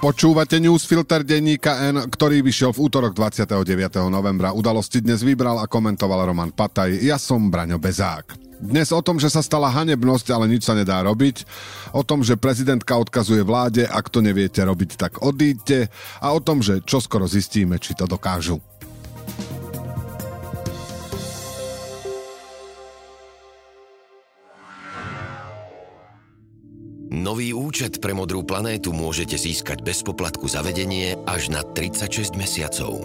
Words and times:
Počúvate 0.00 0.56
newsfilter 0.56 1.20
denníka 1.20 1.76
N, 1.92 2.08
ktorý 2.08 2.40
vyšiel 2.40 2.72
v 2.72 2.88
útorok 2.88 3.12
29. 3.12 3.52
novembra. 4.08 4.48
Udalosti 4.48 5.04
dnes 5.04 5.20
vybral 5.20 5.60
a 5.60 5.68
komentoval 5.68 6.24
Roman 6.24 6.56
Pataj. 6.56 7.04
Ja 7.04 7.20
som 7.20 7.52
Braňo 7.52 7.76
Bezák. 7.76 8.32
Dnes 8.64 8.96
o 8.96 9.04
tom, 9.04 9.20
že 9.20 9.28
sa 9.28 9.44
stala 9.44 9.68
hanebnosť, 9.68 10.32
ale 10.32 10.48
nič 10.48 10.64
sa 10.64 10.72
nedá 10.72 11.04
robiť. 11.04 11.44
O 11.92 12.00
tom, 12.00 12.24
že 12.24 12.40
prezidentka 12.40 12.96
odkazuje 12.96 13.44
vláde, 13.44 13.84
ak 13.84 14.08
to 14.08 14.24
neviete 14.24 14.64
robiť, 14.64 14.96
tak 14.96 15.20
odíďte. 15.20 15.92
A 16.24 16.32
o 16.32 16.40
tom, 16.40 16.64
že 16.64 16.80
čoskoro 16.80 17.28
zistíme, 17.28 17.76
či 17.76 17.92
to 17.92 18.08
dokážu. 18.08 18.56
Nový 27.20 27.52
účet 27.52 28.00
pre 28.00 28.16
Modrú 28.16 28.40
planétu 28.40 28.96
môžete 28.96 29.36
získať 29.36 29.84
bez 29.84 30.00
poplatku 30.00 30.48
za 30.48 30.64
vedenie 30.64 31.20
až 31.28 31.52
na 31.52 31.60
36 31.60 32.32
mesiacov. 32.32 32.96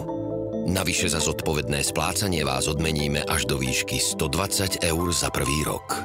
Navyše 0.71 1.11
za 1.11 1.19
zodpovedné 1.19 1.83
splácanie 1.83 2.47
vás 2.47 2.71
odmeníme 2.71 3.27
až 3.27 3.43
do 3.43 3.59
výšky 3.59 3.99
120 3.99 4.87
eur 4.87 5.07
za 5.11 5.27
prvý 5.35 5.67
rok. 5.67 5.99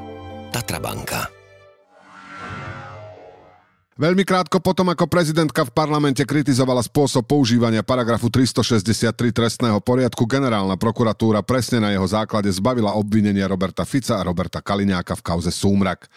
Tatra 0.50 0.82
banka. 0.82 1.39
Veľmi 4.00 4.24
krátko 4.24 4.64
potom, 4.64 4.88
ako 4.88 5.12
prezidentka 5.12 5.60
v 5.60 5.76
parlamente 5.76 6.24
kritizovala 6.24 6.80
spôsob 6.80 7.20
používania 7.20 7.84
paragrafu 7.84 8.32
363 8.32 9.12
trestného 9.28 9.76
poriadku, 9.84 10.24
generálna 10.24 10.80
prokuratúra 10.80 11.44
presne 11.44 11.84
na 11.84 11.92
jeho 11.92 12.08
základe 12.08 12.48
zbavila 12.48 12.96
obvinenia 12.96 13.44
Roberta 13.44 13.84
Fica 13.84 14.16
a 14.16 14.24
Roberta 14.24 14.64
Kaliňáka 14.64 15.20
v 15.20 15.24
kauze 15.28 15.52
Súmrak. 15.52 16.08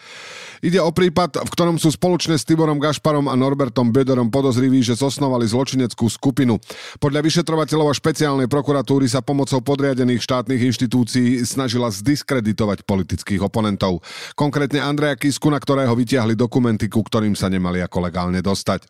Ide 0.64 0.80
o 0.80 0.88
prípad, 0.96 1.44
v 1.44 1.50
ktorom 1.52 1.76
sú 1.76 1.92
spoločne 1.92 2.40
s 2.40 2.48
Tiborom 2.48 2.80
Gašparom 2.80 3.28
a 3.28 3.36
Norbertom 3.36 3.92
Bederom 3.92 4.32
podozriví, 4.32 4.80
že 4.80 4.96
zosnovali 4.96 5.44
zločineckú 5.44 6.08
skupinu. 6.08 6.56
Podľa 7.04 7.20
vyšetrovateľov 7.20 7.92
a 7.92 7.98
špeciálnej 8.00 8.48
prokuratúry 8.48 9.12
sa 9.12 9.20
pomocou 9.20 9.60
podriadených 9.60 10.24
štátnych 10.24 10.72
inštitúcií 10.72 11.44
snažila 11.44 11.92
zdiskreditovať 11.92 12.88
politických 12.88 13.44
oponentov. 13.44 14.00
Konkrétne 14.32 14.80
Andreja 14.80 15.20
Kisku, 15.20 15.52
na 15.52 15.60
ktorého 15.60 15.92
vytiahli 15.92 16.32
dokumenty, 16.32 16.88
ku 16.88 17.04
ktorým 17.04 17.36
sa 17.36 17.52
nemali 17.52 17.73
ako 17.82 17.98
legálne 18.04 18.38
dostať. 18.44 18.86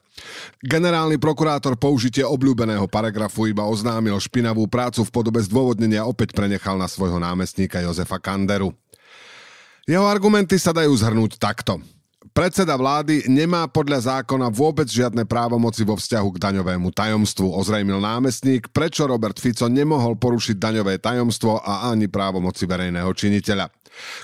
Generálny 0.60 1.16
prokurátor 1.16 1.78
použitie 1.78 2.26
obľúbeného 2.26 2.84
paragrafu 2.90 3.48
iba 3.48 3.64
oznámil 3.64 4.18
špinavú 4.20 4.68
prácu 4.68 5.06
v 5.06 5.14
podobe 5.14 5.40
zdôvodnenia 5.46 6.04
opäť 6.04 6.36
prenechal 6.36 6.76
na 6.76 6.90
svojho 6.90 7.16
námestníka 7.16 7.80
Jozefa 7.80 8.20
Kanderu. 8.20 8.74
Jeho 9.84 10.08
argumenty 10.08 10.56
sa 10.56 10.72
dajú 10.72 10.96
zhrnúť 10.96 11.36
takto. 11.36 11.76
Predseda 12.34 12.74
vlády 12.74 13.30
nemá 13.30 13.68
podľa 13.70 14.18
zákona 14.18 14.50
vôbec 14.50 14.90
žiadne 14.90 15.22
právomoci 15.22 15.86
vo 15.86 15.94
vzťahu 15.94 16.34
k 16.34 16.42
daňovému 16.42 16.90
tajomstvu, 16.90 17.46
ozrejmil 17.52 18.02
námestník, 18.02 18.74
prečo 18.74 19.06
Robert 19.06 19.38
Fico 19.38 19.70
nemohol 19.70 20.18
porušiť 20.18 20.56
daňové 20.58 20.98
tajomstvo 20.98 21.62
a 21.62 21.94
ani 21.94 22.10
právomoci 22.10 22.66
verejného 22.66 23.06
činiteľa. 23.14 23.70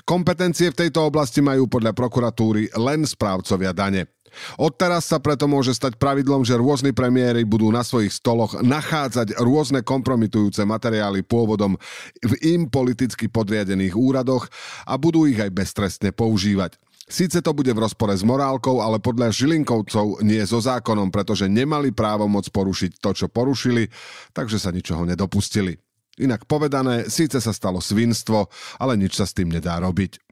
Kompetencie 0.03 0.75
v 0.75 0.79
tejto 0.83 1.07
oblasti 1.07 1.39
majú 1.39 1.71
podľa 1.71 1.95
prokuratúry 1.95 2.75
len 2.75 3.07
správcovia 3.07 3.71
dane. 3.71 4.11
Odteraz 4.57 5.07
sa 5.07 5.19
preto 5.19 5.45
môže 5.45 5.75
stať 5.75 5.99
pravidlom, 5.99 6.43
že 6.47 6.59
rôzni 6.59 6.91
premiéry 6.95 7.43
budú 7.43 7.69
na 7.69 7.83
svojich 7.85 8.11
stoloch 8.11 8.59
nachádzať 8.59 9.39
rôzne 9.39 9.83
kompromitujúce 9.83 10.63
materiály 10.63 11.23
pôvodom 11.23 11.75
v 12.23 12.33
im 12.41 12.67
politicky 12.67 13.27
podriadených 13.27 13.95
úradoch 13.95 14.47
a 14.87 14.95
budú 14.95 15.27
ich 15.27 15.39
aj 15.39 15.51
beztrestne 15.51 16.09
používať. 16.15 16.79
Síce 17.11 17.43
to 17.43 17.51
bude 17.51 17.67
v 17.67 17.83
rozpore 17.83 18.15
s 18.15 18.23
morálkou, 18.23 18.79
ale 18.79 19.03
podľa 19.03 19.35
Žilinkovcov 19.35 20.23
nie 20.23 20.39
so 20.47 20.63
zákonom, 20.63 21.11
pretože 21.11 21.51
nemali 21.51 21.91
právo 21.91 22.23
moc 22.31 22.47
porušiť 22.47 23.03
to, 23.03 23.11
čo 23.11 23.27
porušili, 23.27 23.91
takže 24.31 24.55
sa 24.55 24.71
ničoho 24.71 25.03
nedopustili. 25.03 25.75
Inak 26.23 26.47
povedané, 26.47 27.11
síce 27.11 27.43
sa 27.43 27.51
stalo 27.51 27.83
svinstvo, 27.83 28.47
ale 28.79 28.95
nič 28.95 29.19
sa 29.19 29.27
s 29.27 29.35
tým 29.35 29.51
nedá 29.51 29.75
robiť. 29.83 30.30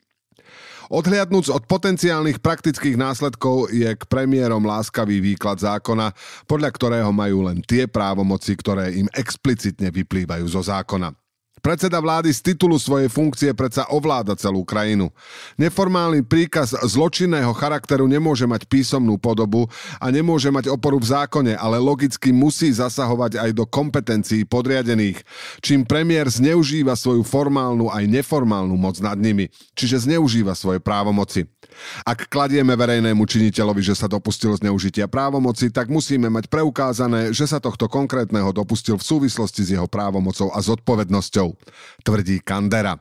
Odhliadnúc 0.90 1.54
od 1.54 1.70
potenciálnych 1.70 2.42
praktických 2.42 2.98
následkov 2.98 3.70
je 3.70 3.94
k 3.94 4.04
premiérom 4.10 4.66
láskavý 4.66 5.22
výklad 5.22 5.62
zákona, 5.62 6.18
podľa 6.50 6.70
ktorého 6.74 7.14
majú 7.14 7.46
len 7.46 7.62
tie 7.62 7.86
právomoci, 7.86 8.58
ktoré 8.58 8.98
im 8.98 9.06
explicitne 9.14 9.94
vyplývajú 9.94 10.50
zo 10.50 10.66
zákona. 10.66 11.14
Predseda 11.60 12.00
vlády 12.00 12.32
z 12.32 12.40
titulu 12.52 12.80
svojej 12.80 13.12
funkcie 13.12 13.52
predsa 13.52 13.84
ovláda 13.92 14.34
celú 14.40 14.64
krajinu. 14.64 15.12
Neformálny 15.60 16.24
príkaz 16.24 16.72
zločinného 16.72 17.52
charakteru 17.52 18.08
nemôže 18.08 18.48
mať 18.48 18.64
písomnú 18.66 19.20
podobu 19.20 19.68
a 20.00 20.08
nemôže 20.08 20.48
mať 20.50 20.72
oporu 20.72 20.98
v 21.04 21.12
zákone, 21.12 21.54
ale 21.60 21.76
logicky 21.78 22.32
musí 22.32 22.72
zasahovať 22.72 23.44
aj 23.44 23.50
do 23.52 23.68
kompetencií 23.68 24.48
podriadených, 24.48 25.20
čím 25.60 25.84
premiér 25.84 26.32
zneužíva 26.32 26.96
svoju 26.96 27.28
formálnu 27.28 27.92
aj 27.92 28.08
neformálnu 28.08 28.80
moc 28.80 28.96
nad 29.04 29.20
nimi, 29.20 29.52
čiže 29.76 30.08
zneužíva 30.08 30.56
svoje 30.56 30.80
právomoci. 30.80 31.46
Ak 32.04 32.28
kladieme 32.28 32.76
verejnému 32.76 33.24
činiteľovi, 33.24 33.80
že 33.80 33.96
sa 33.96 34.12
dopustil 34.12 34.52
zneužitia 34.58 35.08
právomoci, 35.08 35.72
tak 35.72 35.88
musíme 35.88 36.28
mať 36.28 36.52
preukázané, 36.52 37.32
že 37.32 37.48
sa 37.48 37.62
tohto 37.62 37.88
konkrétneho 37.88 38.52
dopustil 38.52 39.00
v 39.00 39.06
súvislosti 39.06 39.62
s 39.64 39.70
jeho 39.78 39.88
právomocou 39.88 40.52
a 40.52 40.60
zodpovednosťou, 40.60 41.49
tvrdí 42.04 42.42
Kandera. 42.42 42.98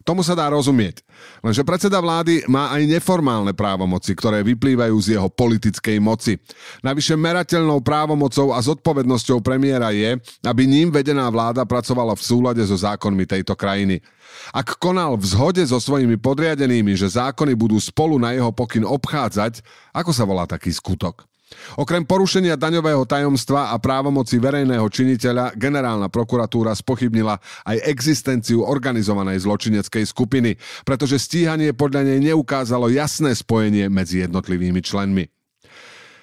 Tomu 0.00 0.24
sa 0.24 0.32
dá 0.32 0.48
rozumieť. 0.48 1.04
Lenže 1.44 1.60
predseda 1.60 2.00
vlády 2.00 2.48
má 2.48 2.72
aj 2.72 2.88
neformálne 2.88 3.52
právomoci, 3.52 4.16
ktoré 4.16 4.40
vyplývajú 4.40 4.96
z 4.96 5.20
jeho 5.20 5.28
politickej 5.28 6.00
moci. 6.00 6.40
Navyše 6.80 7.20
merateľnou 7.20 7.84
právomocou 7.84 8.56
a 8.56 8.64
zodpovednosťou 8.64 9.44
premiéra 9.44 9.92
je, 9.92 10.16
aby 10.40 10.62
ním 10.64 10.88
vedená 10.88 11.28
vláda 11.28 11.68
pracovala 11.68 12.16
v 12.16 12.24
súlade 12.24 12.64
so 12.64 12.76
zákonmi 12.80 13.28
tejto 13.28 13.52
krajiny. 13.52 14.00
Ak 14.56 14.80
konal 14.80 15.20
v 15.20 15.24
zhode 15.28 15.60
so 15.68 15.76
svojimi 15.76 16.16
podriadenými, 16.16 16.96
že 16.96 17.20
zákony 17.20 17.52
budú 17.52 17.76
spolu 17.76 18.16
na 18.16 18.32
jeho 18.32 18.48
pokyn 18.56 18.88
obchádzať, 18.88 19.60
ako 19.92 20.10
sa 20.16 20.24
volá 20.24 20.48
taký 20.48 20.72
skutok? 20.72 21.28
Okrem 21.78 22.06
porušenia 22.06 22.54
daňového 22.54 23.02
tajomstva 23.06 23.74
a 23.74 23.76
právomoci 23.82 24.38
verejného 24.38 24.86
činiteľa 24.86 25.58
generálna 25.58 26.06
prokuratúra 26.06 26.74
spochybnila 26.74 27.38
aj 27.66 27.76
existenciu 27.90 28.62
organizovanej 28.62 29.42
zločineckej 29.42 30.04
skupiny, 30.06 30.54
pretože 30.86 31.18
stíhanie 31.18 31.74
podľa 31.74 32.06
nej 32.06 32.18
neukázalo 32.32 32.90
jasné 32.90 33.34
spojenie 33.34 33.90
medzi 33.90 34.22
jednotlivými 34.22 34.78
členmi. 34.82 35.39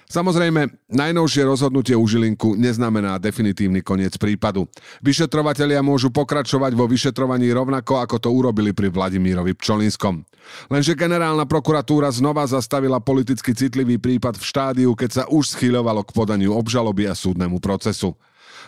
Samozrejme, 0.08 0.88
najnovšie 0.88 1.44
rozhodnutie 1.44 1.92
u 1.92 2.08
Žilinku 2.08 2.56
neznamená 2.56 3.20
definitívny 3.20 3.84
koniec 3.84 4.16
prípadu. 4.16 4.64
Vyšetrovatelia 5.04 5.84
môžu 5.84 6.16
pokračovať 6.16 6.72
vo 6.80 6.88
vyšetrovaní 6.88 7.52
rovnako, 7.52 8.00
ako 8.00 8.16
to 8.16 8.30
urobili 8.32 8.72
pri 8.72 8.88
Vladimírovi 8.88 9.52
Pčolinskom. 9.52 10.24
Lenže 10.72 10.96
generálna 10.96 11.44
prokuratúra 11.44 12.08
znova 12.08 12.48
zastavila 12.48 13.04
politicky 13.04 13.52
citlivý 13.52 14.00
prípad 14.00 14.40
v 14.40 14.48
štádiu, 14.48 14.96
keď 14.96 15.10
sa 15.12 15.24
už 15.28 15.60
schyľovalo 15.60 16.08
k 16.08 16.16
podaniu 16.16 16.56
obžaloby 16.56 17.12
a 17.12 17.12
súdnemu 17.12 17.60
procesu. 17.60 18.16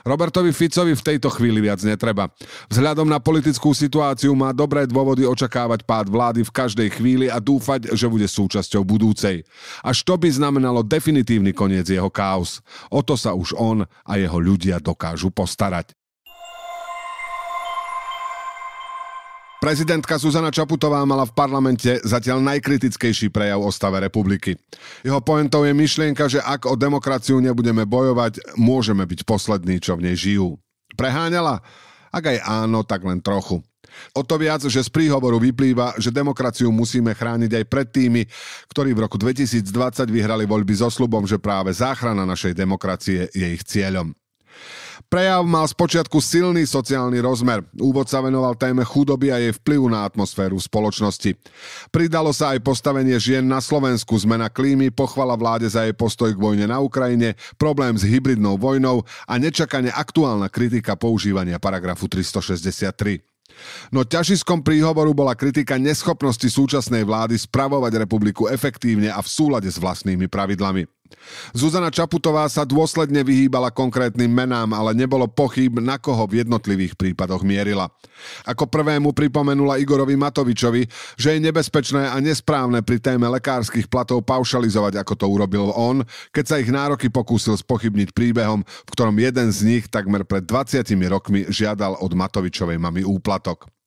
Robertovi 0.03 0.51
Ficovi 0.55 0.95
v 0.95 1.05
tejto 1.05 1.29
chvíli 1.33 1.63
viac 1.63 1.81
netreba. 1.83 2.31
Vzhľadom 2.71 3.07
na 3.07 3.19
politickú 3.21 3.71
situáciu 3.75 4.35
má 4.35 4.55
dobré 4.55 4.85
dôvody 4.89 5.23
očakávať 5.27 5.83
pád 5.83 6.07
vlády 6.11 6.41
v 6.43 6.55
každej 6.55 6.89
chvíli 6.95 7.27
a 7.27 7.37
dúfať, 7.37 7.91
že 7.95 8.07
bude 8.07 8.27
súčasťou 8.27 8.83
budúcej. 8.83 9.43
Až 9.83 10.03
to 10.03 10.15
by 10.15 10.29
znamenalo 10.31 10.85
definitívny 10.85 11.51
koniec 11.55 11.87
jeho 11.87 12.09
chaos. 12.09 12.63
O 12.89 13.03
to 13.03 13.19
sa 13.19 13.35
už 13.35 13.55
on 13.55 13.83
a 13.85 14.13
jeho 14.15 14.39
ľudia 14.39 14.79
dokážu 14.79 15.31
postarať. 15.31 15.95
Prezidentka 19.59 20.15
Zuzana 20.15 20.55
Čaputová 20.55 21.03
mala 21.03 21.27
v 21.27 21.35
parlamente 21.35 21.99
zatiaľ 22.07 22.39
najkritickejší 22.47 23.27
prejav 23.27 23.59
o 23.59 23.67
stave 23.67 23.99
republiky. 23.99 24.55
Jeho 25.03 25.19
pointou 25.19 25.67
je 25.67 25.75
myšlienka, 25.75 26.31
že 26.31 26.39
ak 26.39 26.63
o 26.63 26.79
demokraciu 26.79 27.43
nebudeme 27.43 27.83
bojovať, 27.83 28.55
môžeme 28.55 29.03
byť 29.03 29.27
poslední, 29.27 29.83
čo 29.83 29.99
v 29.99 30.07
nej 30.07 30.15
žijú. 30.15 30.55
Preháňala? 30.95 31.59
Ak 32.07 32.23
aj 32.31 32.39
áno, 32.39 32.87
tak 32.87 33.03
len 33.03 33.19
trochu. 33.19 33.59
O 34.15 34.23
to 34.23 34.39
viac, 34.39 34.63
že 34.63 34.79
z 34.79 34.89
príhovoru 34.95 35.35
vyplýva, 35.43 35.99
že 35.99 36.07
demokraciu 36.07 36.71
musíme 36.71 37.11
chrániť 37.11 37.51
aj 37.59 37.65
pred 37.67 37.87
tými, 37.91 38.21
ktorí 38.71 38.95
v 38.95 39.03
roku 39.11 39.19
2020 39.19 39.59
vyhrali 40.07 40.47
voľby 40.47 40.71
so 40.71 40.87
slubom, 40.87 41.27
že 41.27 41.35
práve 41.35 41.75
záchrana 41.75 42.23
našej 42.23 42.55
demokracie 42.55 43.27
je 43.35 43.47
ich 43.59 43.63
cieľom. 43.67 44.15
Prejav 45.07 45.47
mal 45.47 45.63
spočiatku 45.63 46.19
silný 46.19 46.67
sociálny 46.67 47.23
rozmer. 47.23 47.63
Úvod 47.79 48.11
sa 48.11 48.19
venoval 48.19 48.59
téme 48.59 48.83
chudoby 48.83 49.31
a 49.31 49.39
jej 49.39 49.55
vplyvu 49.55 49.87
na 49.87 50.03
atmosféru 50.03 50.59
spoločnosti. 50.59 51.39
Pridalo 51.87 52.35
sa 52.35 52.51
aj 52.51 52.59
postavenie 52.59 53.15
žien 53.15 53.47
na 53.47 53.63
Slovensku, 53.63 54.19
zmena 54.19 54.51
klímy, 54.51 54.91
pochvala 54.91 55.39
vláde 55.39 55.71
za 55.71 55.87
jej 55.87 55.95
postoj 55.95 56.35
k 56.35 56.41
vojne 56.43 56.67
na 56.67 56.83
Ukrajine, 56.83 57.39
problém 57.55 57.95
s 57.95 58.03
hybridnou 58.03 58.59
vojnou 58.59 59.07
a 59.23 59.33
nečakane 59.39 59.87
aktuálna 59.87 60.51
kritika 60.51 60.99
používania 60.99 61.55
paragrafu 61.63 62.11
363. 62.11 63.23
No 63.91 64.05
ťažiskom 64.05 64.63
príhovoru 64.63 65.11
bola 65.11 65.35
kritika 65.35 65.75
neschopnosti 65.75 66.45
súčasnej 66.47 67.03
vlády 67.03 67.35
spravovať 67.35 67.91
republiku 67.99 68.47
efektívne 68.47 69.11
a 69.11 69.19
v 69.19 69.27
súlade 69.27 69.67
s 69.67 69.81
vlastnými 69.81 70.29
pravidlami. 70.31 70.87
Zuzana 71.53 71.89
Čaputová 71.89 72.45
sa 72.47 72.63
dôsledne 72.63 73.25
vyhýbala 73.25 73.73
konkrétnym 73.73 74.29
menám, 74.29 74.73
ale 74.73 74.93
nebolo 74.93 75.25
pochyb, 75.25 75.81
na 75.81 75.97
koho 75.97 76.29
v 76.29 76.45
jednotlivých 76.45 76.93
prípadoch 76.93 77.41
mierila. 77.41 77.89
Ako 78.45 78.67
prvému 78.69 79.15
pripomenula 79.15 79.81
Igorovi 79.81 80.13
Matovičovi, 80.19 80.85
že 81.17 81.35
je 81.35 81.39
nebezpečné 81.39 82.11
a 82.11 82.17
nesprávne 82.21 82.85
pri 82.85 83.01
téme 83.01 83.25
lekárskych 83.25 83.89
platov 83.89 84.21
paušalizovať, 84.27 85.01
ako 85.01 85.13
to 85.17 85.25
urobil 85.25 85.71
on, 85.73 86.05
keď 86.35 86.45
sa 86.45 86.55
ich 86.61 86.69
nároky 86.69 87.09
pokúsil 87.09 87.57
spochybniť 87.57 88.13
príbehom, 88.13 88.61
v 88.61 88.91
ktorom 88.93 89.15
jeden 89.17 89.49
z 89.49 89.59
nich 89.65 89.83
takmer 89.89 90.27
pred 90.27 90.45
20 90.45 90.85
rokmi 91.09 91.49
žiadal 91.49 91.97
od 91.97 92.11
Matovičovej 92.13 92.77
mamy 92.77 93.01
úplatok. 93.01 93.78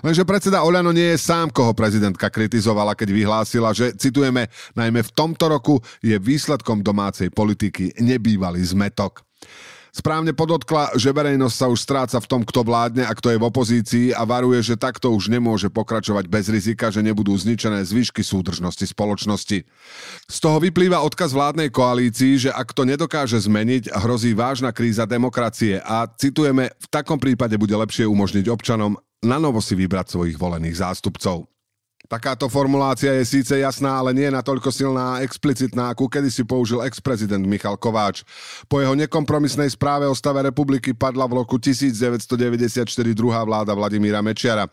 Lenže 0.00 0.26
predseda 0.26 0.64
Oľano 0.64 0.90
nie 0.90 1.14
je 1.14 1.22
sám, 1.22 1.50
koho 1.50 1.72
prezidentka 1.72 2.28
kritizovala, 2.28 2.96
keď 2.96 3.08
vyhlásila, 3.12 3.70
že, 3.72 3.92
citujeme, 3.96 4.48
najmä 4.76 5.00
v 5.02 5.14
tomto 5.14 5.48
roku 5.48 5.78
je 6.00 6.16
výsledkom 6.16 6.80
domácej 6.80 7.32
politiky 7.32 7.96
nebývalý 8.00 8.62
zmetok. 8.62 9.24
Správne 9.92 10.32
podotkla, 10.32 10.96
že 10.96 11.12
verejnosť 11.12 11.52
sa 11.52 11.68
už 11.68 11.84
stráca 11.84 12.16
v 12.16 12.24
tom, 12.24 12.40
kto 12.48 12.64
vládne 12.64 13.04
a 13.04 13.12
kto 13.12 13.28
je 13.28 13.36
v 13.36 13.44
opozícii 13.44 14.06
a 14.16 14.24
varuje, 14.24 14.64
že 14.64 14.80
takto 14.80 15.12
už 15.12 15.28
nemôže 15.28 15.68
pokračovať 15.68 16.32
bez 16.32 16.48
rizika, 16.48 16.88
že 16.88 17.04
nebudú 17.04 17.36
zničené 17.36 17.84
zvyšky 17.84 18.24
súdržnosti 18.24 18.88
spoločnosti. 18.88 19.68
Z 20.32 20.36
toho 20.40 20.64
vyplýva 20.64 21.04
odkaz 21.04 21.36
vládnej 21.36 21.68
koalícii, 21.68 22.48
že 22.48 22.50
ak 22.56 22.72
to 22.72 22.88
nedokáže 22.88 23.36
zmeniť, 23.44 23.92
hrozí 23.92 24.32
vážna 24.32 24.72
kríza 24.72 25.04
demokracie 25.04 25.84
a, 25.84 26.08
citujeme, 26.08 26.72
v 26.72 26.86
takom 26.88 27.20
prípade 27.20 27.60
bude 27.60 27.76
lepšie 27.76 28.08
umožniť 28.08 28.48
občanom 28.48 28.96
na 29.22 29.38
novo 29.38 29.62
si 29.62 29.78
vybrať 29.78 30.18
svojich 30.18 30.36
volených 30.36 30.82
zástupcov. 30.82 31.51
Takáto 32.12 32.44
formulácia 32.52 33.08
je 33.16 33.24
síce 33.24 33.56
jasná, 33.56 33.96
ale 33.96 34.12
nie 34.12 34.28
natoľko 34.28 34.68
silná 34.68 35.16
a 35.16 35.20
explicitná, 35.24 35.96
ako 35.96 36.12
kedysi 36.12 36.44
použil 36.44 36.84
ex-prezident 36.84 37.40
Michal 37.40 37.80
Kováč. 37.80 38.20
Po 38.68 38.84
jeho 38.84 38.92
nekompromisnej 38.92 39.72
správe 39.72 40.04
o 40.04 40.12
stave 40.12 40.44
republiky 40.44 40.92
padla 40.92 41.24
v 41.24 41.40
roku 41.40 41.56
1994 41.56 42.84
druhá 43.16 43.40
vláda 43.48 43.72
Vladimíra 43.72 44.20
Mečiara. 44.20 44.68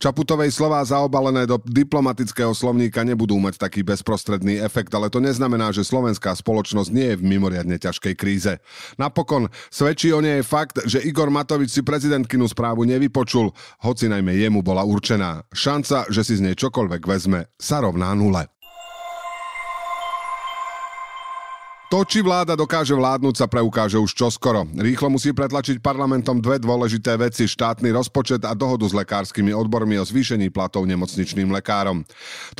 Čaputovej 0.00 0.48
slová 0.48 0.80
zaobalené 0.80 1.44
do 1.44 1.60
diplomatického 1.60 2.56
slovníka 2.56 3.04
nebudú 3.04 3.36
mať 3.36 3.60
taký 3.68 3.84
bezprostredný 3.84 4.56
efekt, 4.56 4.88
ale 4.96 5.12
to 5.12 5.20
neznamená, 5.20 5.68
že 5.76 5.84
slovenská 5.84 6.32
spoločnosť 6.40 6.88
nie 6.88 7.12
je 7.12 7.18
v 7.20 7.36
mimoriadne 7.36 7.76
ťažkej 7.76 8.16
kríze. 8.16 8.56
Napokon 8.96 9.52
svedčí 9.68 10.08
o 10.16 10.24
nej 10.24 10.40
fakt, 10.40 10.80
že 10.88 11.04
Igor 11.04 11.28
Matovič 11.28 11.68
si 11.68 11.84
prezidentkinu 11.84 12.48
správu 12.48 12.88
nevypočul, 12.88 13.52
hoci 13.84 14.08
najmä 14.08 14.40
jemu 14.40 14.64
bola 14.64 14.88
určená. 14.88 15.44
Šanca, 15.52 16.08
že 16.08 16.24
si 16.24 16.40
z 16.40 16.48
nej 16.48 16.56
čokoľvek 16.56 16.77
čokoľvek 16.78 17.10
vezme, 17.10 17.40
sa 17.58 17.82
rovná 17.82 18.14
nule. 18.14 18.46
To, 21.88 22.04
či 22.04 22.20
vláda 22.20 22.52
dokáže 22.52 22.92
vládnuť, 22.92 23.34
sa 23.40 23.48
preukáže 23.48 23.96
už 23.96 24.12
čoskoro. 24.12 24.68
Rýchlo 24.76 25.08
musí 25.08 25.32
pretlačiť 25.32 25.80
parlamentom 25.80 26.36
dve 26.36 26.60
dôležité 26.60 27.16
veci, 27.16 27.48
štátny 27.48 27.88
rozpočet 27.96 28.44
a 28.44 28.52
dohodu 28.52 28.84
s 28.84 28.92
lekárskymi 28.92 29.56
odbormi 29.56 29.96
o 29.96 30.04
zvýšení 30.04 30.52
platov 30.52 30.84
nemocničným 30.84 31.48
lekárom. 31.48 32.04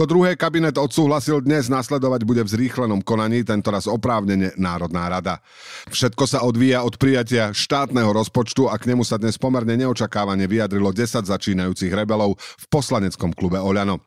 To 0.00 0.08
druhé 0.08 0.32
kabinet 0.32 0.80
odsúhlasil 0.80 1.44
dnes, 1.44 1.68
nasledovať 1.68 2.24
bude 2.24 2.40
v 2.40 2.56
zrýchlenom 2.56 3.04
konaní, 3.04 3.44
tentoraz 3.44 3.84
oprávnene 3.84 4.56
Národná 4.56 5.12
rada. 5.12 5.44
Všetko 5.92 6.24
sa 6.24 6.40
odvíja 6.48 6.80
od 6.80 6.96
prijatia 6.96 7.52
štátneho 7.52 8.08
rozpočtu 8.08 8.72
a 8.72 8.80
k 8.80 8.96
nemu 8.96 9.04
sa 9.04 9.20
dnes 9.20 9.36
pomerne 9.36 9.76
neočakávane 9.76 10.48
vyjadrilo 10.48 10.88
10 10.88 11.28
začínajúcich 11.28 11.92
rebelov 11.92 12.40
v 12.40 12.64
poslaneckom 12.72 13.36
klube 13.36 13.60
Oľano. 13.60 14.00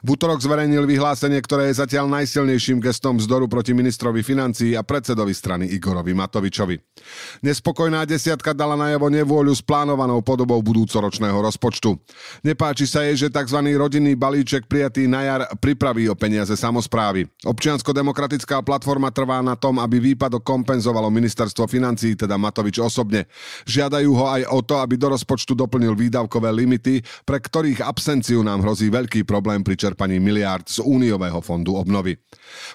V 0.00 0.16
útorok 0.16 0.40
zverejnil 0.40 0.88
vyhlásenie, 0.88 1.44
ktoré 1.44 1.68
je 1.68 1.84
zatiaľ 1.84 2.08
najsilnejším 2.08 2.80
gestom 2.80 3.20
vzdoru 3.20 3.52
proti 3.52 3.76
ministrovi 3.76 4.24
financí 4.24 4.61
opozícii 4.62 4.78
a 4.78 4.82
predsedovi 4.86 5.34
strany 5.34 5.64
Igorovi 5.74 6.14
Matovičovi. 6.14 6.78
Nespokojná 7.42 8.06
desiatka 8.06 8.54
dala 8.54 8.78
najavo 8.78 9.10
nevôľu 9.10 9.50
s 9.50 9.62
plánovanou 9.62 10.22
podobou 10.22 10.62
budúcoročného 10.62 11.34
rozpočtu. 11.34 11.98
Nepáči 12.46 12.86
sa 12.86 13.02
jej, 13.02 13.26
že 13.26 13.28
tzv. 13.32 13.58
rodinný 13.74 14.14
balíček 14.14 14.70
prijatý 14.70 15.10
na 15.10 15.26
jar 15.26 15.42
pripraví 15.58 16.06
o 16.06 16.14
peniaze 16.14 16.54
samozprávy. 16.54 17.26
Občiansko-demokratická 17.42 18.62
platforma 18.62 19.10
trvá 19.10 19.42
na 19.42 19.58
tom, 19.58 19.82
aby 19.82 20.14
výpadok 20.14 20.46
kompenzovalo 20.46 21.10
ministerstvo 21.10 21.66
financí, 21.66 22.14
teda 22.14 22.38
Matovič 22.38 22.78
osobne. 22.78 23.26
Žiadajú 23.66 24.10
ho 24.14 24.26
aj 24.30 24.42
o 24.52 24.60
to, 24.62 24.78
aby 24.78 24.94
do 24.94 25.10
rozpočtu 25.10 25.58
doplnil 25.58 25.98
výdavkové 25.98 26.54
limity, 26.54 27.02
pre 27.26 27.42
ktorých 27.42 27.82
absenciu 27.82 28.44
nám 28.46 28.62
hrozí 28.62 28.92
veľký 28.92 29.26
problém 29.26 29.66
pri 29.66 29.74
čerpaní 29.74 30.22
miliárd 30.22 30.68
z 30.68 30.84
Úniového 30.84 31.40
fondu 31.42 31.74
obnovy. 31.74 32.14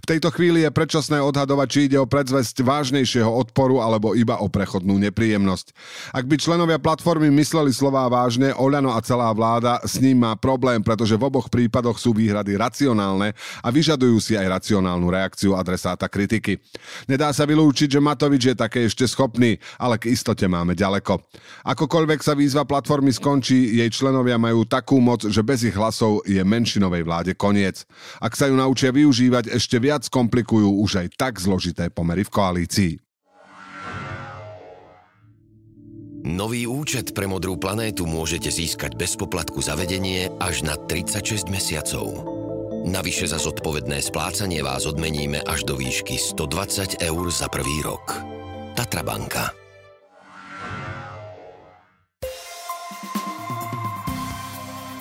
V 0.04 0.06
tejto 0.08 0.34
chvíli 0.34 0.66
je 0.66 0.72
predčasné 0.74 1.22
odhadovať, 1.22 1.68
ide 1.86 2.02
o 2.02 2.10
predzvesť 2.10 2.66
vážnejšieho 2.66 3.30
odporu 3.30 3.78
alebo 3.78 4.18
iba 4.18 4.42
o 4.42 4.50
prechodnú 4.50 4.98
nepríjemnosť. 4.98 5.76
Ak 6.16 6.26
by 6.26 6.36
členovia 6.42 6.82
platformy 6.82 7.30
mysleli 7.30 7.70
slová 7.70 8.10
vážne, 8.10 8.56
Oľano 8.58 8.96
a 8.96 9.00
celá 9.06 9.30
vláda 9.36 9.78
s 9.86 10.02
ním 10.02 10.26
má 10.26 10.34
problém, 10.34 10.82
pretože 10.82 11.14
v 11.14 11.28
oboch 11.28 11.52
prípadoch 11.52 12.00
sú 12.00 12.16
výhrady 12.16 12.56
racionálne 12.56 13.36
a 13.62 13.68
vyžadujú 13.68 14.18
si 14.24 14.34
aj 14.34 14.62
racionálnu 14.62 15.12
reakciu 15.12 15.54
adresáta 15.54 16.08
kritiky. 16.08 16.58
Nedá 17.06 17.30
sa 17.36 17.44
vylúčiť, 17.44 17.94
že 17.94 18.04
Matovič 18.04 18.44
je 18.50 18.56
také 18.56 18.88
ešte 18.88 19.04
schopný, 19.04 19.60
ale 19.78 20.00
k 20.00 20.10
istote 20.10 20.48
máme 20.48 20.74
ďaleko. 20.74 21.20
Akokoľvek 21.68 22.20
sa 22.24 22.34
výzva 22.34 22.64
platformy 22.64 23.12
skončí, 23.12 23.78
jej 23.78 23.90
členovia 23.92 24.40
majú 24.40 24.64
takú 24.64 25.04
moc, 25.04 25.28
že 25.28 25.44
bez 25.44 25.68
ich 25.68 25.76
hlasov 25.76 26.24
je 26.24 26.40
menšinovej 26.40 27.04
vláde 27.04 27.32
koniec. 27.36 27.84
Ak 28.24 28.40
sa 28.40 28.48
ju 28.48 28.56
naučia 28.56 28.96
využívať, 28.96 29.52
ešte 29.52 29.78
viac 29.84 30.08
komplikujú 30.08 30.80
už 30.88 31.04
aj 31.04 31.08
tak 31.20 31.34
zložité 31.38 31.67
zložité 31.68 31.92
pomery 31.92 32.24
v 32.24 32.32
koalícii. 32.32 32.94
Nový 36.28 36.68
účet 36.68 37.12
pre 37.16 37.28
Modrú 37.28 37.56
planétu 37.56 38.04
môžete 38.08 38.52
získať 38.52 38.96
bez 39.00 39.16
poplatku 39.16 39.60
za 39.64 39.76
vedenie 39.80 40.32
až 40.40 40.64
na 40.64 40.76
36 40.76 41.48
mesiacov. 41.52 42.24
Navyše 42.88 43.32
za 43.32 43.40
zodpovedné 43.40 44.00
splácanie 44.00 44.64
vás 44.64 44.88
odmeníme 44.88 45.44
až 45.44 45.68
do 45.68 45.76
výšky 45.76 46.16
120 46.16 47.04
eur 47.04 47.26
za 47.32 47.48
prvý 47.52 47.84
rok. 47.84 48.16
Tatra 48.76 49.04
banka. 49.04 49.67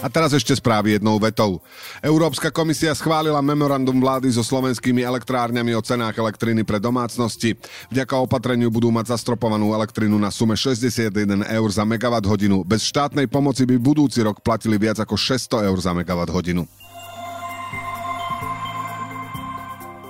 A 0.04 0.12
teraz 0.12 0.36
ešte 0.36 0.52
správy 0.52 1.00
jednou 1.00 1.16
vetou. 1.16 1.64
Európska 2.04 2.52
komisia 2.52 2.92
schválila 2.92 3.40
memorandum 3.40 3.96
vlády 3.96 4.28
so 4.28 4.44
slovenskými 4.44 5.00
elektrárňami 5.00 5.72
o 5.72 5.80
cenách 5.80 6.20
elektriny 6.20 6.68
pre 6.68 6.76
domácnosti. 6.76 7.56
Vďaka 7.88 8.20
opatreniu 8.20 8.68
budú 8.68 8.92
mať 8.92 9.16
zastropovanú 9.16 9.72
elektrinu 9.72 10.20
na 10.20 10.28
sume 10.28 10.52
61 10.52 11.48
eur 11.48 11.68
za 11.72 11.88
megawatt 11.88 12.28
hodinu. 12.28 12.60
Bez 12.60 12.84
štátnej 12.84 13.24
pomoci 13.24 13.64
by 13.64 13.80
budúci 13.80 14.20
rok 14.20 14.44
platili 14.44 14.76
viac 14.76 15.00
ako 15.00 15.16
600 15.16 15.64
eur 15.64 15.78
za 15.80 15.96
megawatt 15.96 16.28
hodinu. 16.28 16.68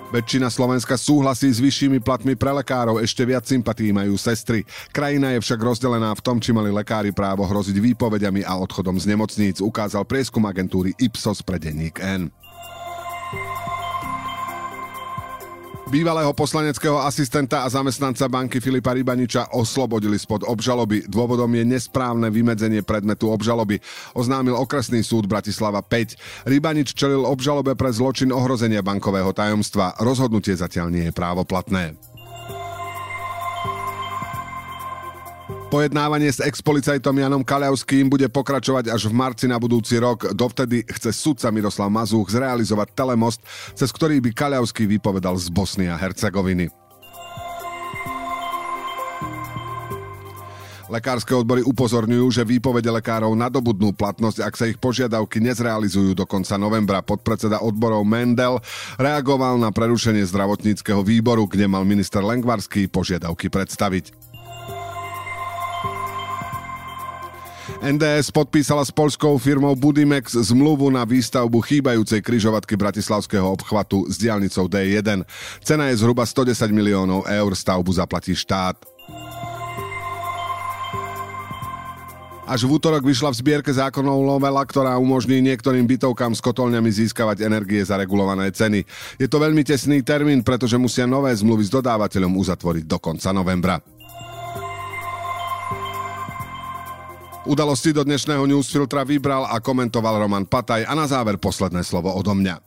Väčšina 0.06 0.46
Slovenska 0.54 0.94
súhlasí 0.94 1.50
s 1.50 1.58
vyššími 1.58 1.98
platmi 1.98 2.38
pre 2.38 2.54
lekárov, 2.54 3.02
ešte 3.02 3.26
viac 3.26 3.42
sympatí 3.42 3.90
majú 3.90 4.14
sestry. 4.14 4.62
Krajina 4.94 5.34
je 5.34 5.42
však 5.42 5.58
rozdelená 5.58 6.14
v 6.14 6.22
tom, 6.22 6.38
či 6.38 6.54
mali 6.54 6.70
lekári 6.70 7.10
právo 7.10 7.42
hroziť 7.42 7.74
výpovediami 7.74 8.46
a 8.46 8.54
odchodom 8.54 8.94
z 9.02 9.10
nemocníc, 9.10 9.58
ukázal 9.58 10.06
prieskum 10.06 10.46
agentúry 10.46 10.94
Ipsos 11.02 11.42
pre 11.42 11.58
denník 11.58 11.98
N. 11.98 12.30
Bývalého 15.86 16.34
poslaneckého 16.34 16.98
asistenta 16.98 17.62
a 17.62 17.70
zamestnanca 17.70 18.26
banky 18.26 18.58
Filipa 18.58 18.90
Rybaniča 18.90 19.54
oslobodili 19.54 20.18
spod 20.18 20.42
obžaloby. 20.42 21.06
Dôvodom 21.06 21.46
je 21.54 21.62
nesprávne 21.62 22.26
vymedzenie 22.26 22.82
predmetu 22.82 23.30
obžaloby, 23.30 23.78
oznámil 24.18 24.58
okresný 24.58 25.06
súd 25.06 25.30
Bratislava 25.30 25.86
5. 25.86 26.50
Rybanič 26.50 26.90
čelil 26.90 27.22
obžalobe 27.22 27.78
pre 27.78 27.94
zločin 27.94 28.34
ohrozenia 28.34 28.82
bankového 28.82 29.30
tajomstva. 29.30 29.94
Rozhodnutie 30.02 30.58
zatiaľ 30.58 30.90
nie 30.90 31.06
je 31.06 31.14
právoplatné. 31.14 32.15
Pojednávanie 35.76 36.32
s 36.32 36.40
expolicajtom 36.40 37.12
Janom 37.12 37.44
Kaliavským 37.44 38.08
bude 38.08 38.32
pokračovať 38.32 38.88
až 38.88 39.12
v 39.12 39.20
marci 39.20 39.44
na 39.44 39.60
budúci 39.60 40.00
rok. 40.00 40.32
Dovtedy 40.32 40.88
chce 40.88 41.12
sudca 41.12 41.52
Miroslav 41.52 41.92
Mazúch 41.92 42.32
zrealizovať 42.32 42.96
telemost, 42.96 43.44
cez 43.76 43.92
ktorý 43.92 44.24
by 44.24 44.32
Kaliavský 44.32 44.88
vypovedal 44.88 45.36
z 45.36 45.52
Bosny 45.52 45.92
a 45.92 46.00
Hercegoviny. 46.00 46.72
Lekárske 50.88 51.36
odbory 51.36 51.60
upozorňujú, 51.60 52.24
že 52.32 52.48
výpovede 52.48 52.88
lekárov 52.88 53.36
nadobudnú 53.36 53.92
platnosť, 53.92 54.38
ak 54.48 54.54
sa 54.56 54.64
ich 54.72 54.80
požiadavky 54.80 55.44
nezrealizujú 55.44 56.16
do 56.16 56.24
konca 56.24 56.56
novembra. 56.56 57.04
Podpredseda 57.04 57.60
odborov 57.60 58.00
Mendel 58.08 58.64
reagoval 58.96 59.60
na 59.60 59.68
prerušenie 59.68 60.24
zdravotníckého 60.24 61.04
výboru, 61.04 61.44
kde 61.44 61.68
mal 61.68 61.84
minister 61.84 62.24
Lengvarský 62.24 62.88
požiadavky 62.88 63.52
predstaviť. 63.52 64.35
NDS 67.86 68.34
podpísala 68.34 68.82
s 68.82 68.90
polskou 68.90 69.38
firmou 69.38 69.70
Budimex 69.78 70.34
zmluvu 70.34 70.90
na 70.90 71.06
výstavbu 71.06 71.62
chýbajúcej 71.62 72.18
kryžovatky 72.18 72.74
Bratislavského 72.74 73.46
obchvatu 73.46 74.10
s 74.10 74.18
diálnicou 74.18 74.66
D1. 74.66 75.22
Cena 75.62 75.94
je 75.94 76.02
zhruba 76.02 76.26
110 76.26 76.66
miliónov 76.74 77.30
eur, 77.30 77.50
stavbu 77.54 77.94
zaplatí 77.94 78.34
štát. 78.34 78.74
Až 82.46 82.66
v 82.66 82.74
útorok 82.74 83.06
vyšla 83.06 83.30
v 83.30 83.38
zbierke 83.38 83.70
zákonov 83.70 84.18
novela, 84.18 84.66
ktorá 84.66 84.98
umožní 84.98 85.38
niektorým 85.46 85.86
bytovkám 85.86 86.34
s 86.34 86.42
kotolňami 86.42 86.90
získavať 86.90 87.46
energie 87.46 87.86
za 87.86 87.94
regulované 87.94 88.50
ceny. 88.50 88.82
Je 89.14 89.30
to 89.30 89.38
veľmi 89.38 89.62
tesný 89.62 90.02
termín, 90.02 90.42
pretože 90.42 90.74
musia 90.74 91.06
nové 91.06 91.30
zmluvy 91.38 91.62
s 91.62 91.70
dodávateľom 91.70 92.34
uzatvoriť 92.34 92.84
do 92.86 92.98
konca 92.98 93.30
novembra. 93.30 93.78
Udalosti 97.46 97.94
do 97.94 98.02
dnešného 98.02 98.42
newsfiltra 98.42 99.06
vybral 99.06 99.46
a 99.46 99.62
komentoval 99.62 100.18
Roman 100.18 100.42
Pataj 100.42 100.82
a 100.82 100.98
na 100.98 101.06
záver 101.06 101.38
posledné 101.38 101.86
slovo 101.86 102.10
odo 102.10 102.34
mňa. 102.34 102.58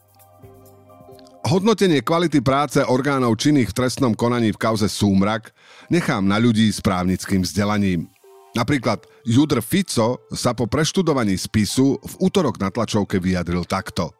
Hodnotenie 1.51 1.99
kvality 1.99 2.39
práce 2.39 2.79
orgánov 2.87 3.35
činných 3.35 3.75
v 3.75 3.77
trestnom 3.83 4.15
konaní 4.15 4.55
v 4.55 4.61
kauze 4.61 4.87
Súmrak 4.87 5.51
nechám 5.91 6.23
na 6.23 6.39
ľudí 6.39 6.71
s 6.71 6.79
právnickým 6.79 7.43
vzdelaním. 7.43 8.07
Napríklad 8.55 9.03
Judr 9.27 9.59
Fico 9.59 10.23
sa 10.31 10.55
po 10.55 10.63
preštudovaní 10.63 11.35
spisu 11.35 11.99
v 11.99 12.13
útorok 12.23 12.55
na 12.63 12.71
tlačovke 12.71 13.19
vyjadril 13.19 13.67
takto. 13.67 14.15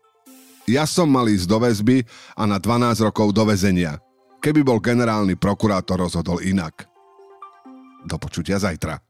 Ja 0.67 0.83
som 0.83 1.07
mal 1.07 1.31
ísť 1.31 1.47
do 1.47 1.57
väzby 1.63 2.03
a 2.35 2.43
na 2.43 2.59
12 2.59 3.07
rokov 3.07 3.31
do 3.31 3.47
väzenia. 3.47 4.03
Keby 4.43 4.67
bol 4.67 4.83
generálny 4.83 5.39
prokurátor 5.39 6.03
rozhodol 6.03 6.43
inak. 6.43 6.83
Do 8.03 8.19
počutia 8.19 8.59
zajtra. 8.59 9.08